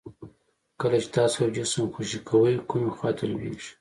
[0.81, 3.69] کله چې تاسو یو جسم خوشې کوئ کومې خواته لویږي؟